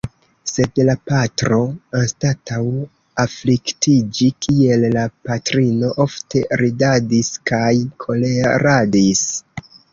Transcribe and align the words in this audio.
Sed 0.51 0.79
la 0.85 0.93
patro, 1.09 1.59
anstataŭ 1.99 2.63
afliktiĝi 3.25 4.31
kiel 4.47 4.89
la 4.97 5.05
patrino, 5.29 5.93
ofte 6.09 6.45
ridadis 6.65 7.33
kaj 7.53 7.71
koleradis. 8.07 9.27